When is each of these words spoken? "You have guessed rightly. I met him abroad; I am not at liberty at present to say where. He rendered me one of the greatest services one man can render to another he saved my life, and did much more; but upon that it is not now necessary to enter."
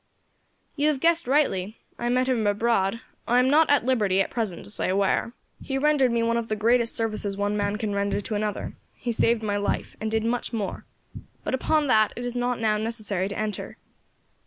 "You 0.75 0.87
have 0.87 0.99
guessed 0.99 1.27
rightly. 1.27 1.77
I 1.99 2.09
met 2.09 2.25
him 2.27 2.47
abroad; 2.47 3.01
I 3.27 3.37
am 3.37 3.51
not 3.51 3.69
at 3.69 3.85
liberty 3.85 4.19
at 4.19 4.31
present 4.31 4.63
to 4.65 4.71
say 4.71 4.91
where. 4.91 5.33
He 5.61 5.77
rendered 5.77 6.11
me 6.11 6.23
one 6.23 6.37
of 6.37 6.47
the 6.47 6.55
greatest 6.55 6.95
services 6.95 7.37
one 7.37 7.55
man 7.55 7.75
can 7.75 7.93
render 7.93 8.19
to 8.19 8.33
another 8.33 8.73
he 8.95 9.11
saved 9.11 9.43
my 9.43 9.57
life, 9.57 9.95
and 10.01 10.09
did 10.09 10.23
much 10.25 10.53
more; 10.53 10.87
but 11.43 11.53
upon 11.53 11.85
that 11.85 12.13
it 12.15 12.25
is 12.25 12.33
not 12.33 12.59
now 12.59 12.77
necessary 12.79 13.27
to 13.27 13.37
enter." 13.37 13.77